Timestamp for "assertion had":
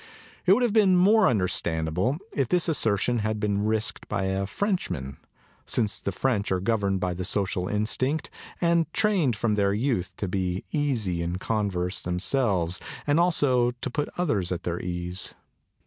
2.67-3.39